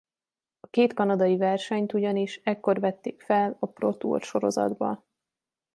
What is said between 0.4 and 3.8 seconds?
A két kanadai versenyt ugyanis ekkor vették fel a